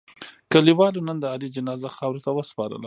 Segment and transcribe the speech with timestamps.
[0.51, 2.79] کلیوالو نن د علي جنازه خاورو ته و سپارله.